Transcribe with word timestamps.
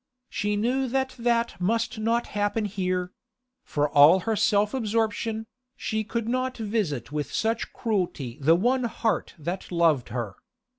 She 0.31 0.55
knew 0.55 0.87
that 0.87 1.13
that 1.19 1.61
must 1.61 1.99
not 1.99 2.25
happen 2.33 2.65
here; 2.65 3.11
for 3.63 3.87
all 3.87 4.21
her 4.21 4.35
self 4.35 4.73
absorption, 4.73 5.45
she 5.77 6.03
could 6.03 6.27
not 6.27 6.57
visit 6.57 7.11
with 7.11 7.31
such 7.31 7.71
cruelty 7.71 8.39
the 8.41 8.55
one 8.55 8.85
heart 8.85 9.35
that 9.37 9.71
loved 9.71 10.09
her. 10.09 10.37